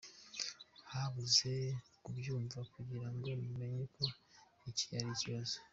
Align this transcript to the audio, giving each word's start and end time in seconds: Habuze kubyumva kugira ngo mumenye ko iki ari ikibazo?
Habuze 0.91 1.53
kubyumva 2.03 2.59
kugira 2.73 3.07
ngo 3.15 3.27
mumenye 3.43 3.83
ko 3.93 4.03
iki 4.69 4.85
ari 4.99 5.09
ikibazo? 5.15 5.57